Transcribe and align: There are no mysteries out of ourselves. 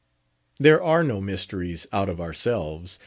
There 0.59 0.81
are 0.81 1.03
no 1.03 1.21
mysteries 1.21 1.85
out 1.93 2.09
of 2.09 2.19
ourselves. 2.19 2.97